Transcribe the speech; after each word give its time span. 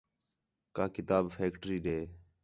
کہ 0.75 0.83
کتاب 0.95 1.23
فیکٹری 1.35 1.77
ݙے 1.85 1.97